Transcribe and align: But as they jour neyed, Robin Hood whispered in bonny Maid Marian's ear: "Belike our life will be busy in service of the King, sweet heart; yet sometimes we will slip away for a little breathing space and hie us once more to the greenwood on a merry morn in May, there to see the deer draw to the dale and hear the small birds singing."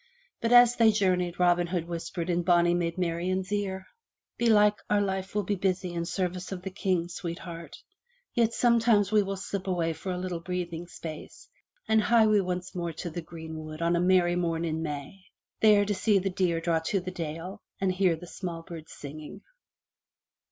But 0.41 0.51
as 0.51 0.77
they 0.77 0.91
jour 0.91 1.15
neyed, 1.15 1.37
Robin 1.37 1.67
Hood 1.67 1.87
whispered 1.87 2.27
in 2.27 2.41
bonny 2.41 2.73
Maid 2.73 2.97
Marian's 2.97 3.51
ear: 3.51 3.85
"Belike 4.39 4.77
our 4.89 4.99
life 4.99 5.35
will 5.35 5.43
be 5.43 5.53
busy 5.53 5.93
in 5.93 6.05
service 6.05 6.51
of 6.51 6.63
the 6.63 6.71
King, 6.71 7.07
sweet 7.07 7.37
heart; 7.37 7.75
yet 8.33 8.51
sometimes 8.51 9.11
we 9.11 9.21
will 9.21 9.37
slip 9.37 9.67
away 9.67 9.93
for 9.93 10.11
a 10.11 10.17
little 10.17 10.39
breathing 10.39 10.87
space 10.87 11.47
and 11.87 12.01
hie 12.01 12.25
us 12.25 12.41
once 12.41 12.73
more 12.73 12.93
to 12.93 13.11
the 13.11 13.21
greenwood 13.21 13.79
on 13.83 13.95
a 13.95 14.01
merry 14.01 14.35
morn 14.35 14.65
in 14.65 14.81
May, 14.81 15.23
there 15.59 15.85
to 15.85 15.93
see 15.93 16.17
the 16.17 16.31
deer 16.31 16.59
draw 16.59 16.79
to 16.79 16.99
the 16.99 17.11
dale 17.11 17.61
and 17.79 17.91
hear 17.91 18.15
the 18.15 18.25
small 18.25 18.63
birds 18.63 18.93
singing." 18.93 19.41